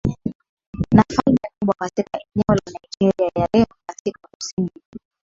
[0.93, 4.99] na falme kubwa katika eneo la Nigeria ya leo Katika kusini ni